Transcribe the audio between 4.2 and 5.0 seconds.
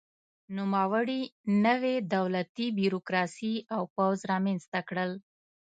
رامنځته